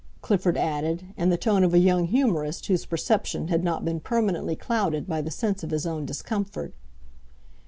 Clifford 0.23 0.57
added, 0.57 1.13
in 1.15 1.29
the 1.29 1.37
tone 1.37 1.63
of 1.63 1.75
a 1.75 1.77
young 1.77 2.05
humorist 2.07 2.65
whose 2.65 2.87
perception 2.87 3.49
had 3.49 3.63
not 3.63 3.85
been 3.85 3.99
permanently 3.99 4.55
clouded 4.55 5.05
by 5.05 5.21
the 5.21 5.29
sense 5.29 5.63
of 5.63 5.69
his 5.69 5.85
own 5.85 6.07
discomfort. 6.07 6.73